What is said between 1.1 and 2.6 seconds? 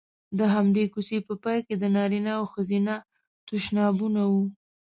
په پای کې د نارینه او